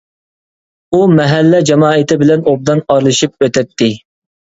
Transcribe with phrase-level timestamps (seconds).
[0.91, 3.91] ئۇ مەھەللە جامائىتى بىلەن ئوبدان ئارىلىشىپ ئۆتەتتى.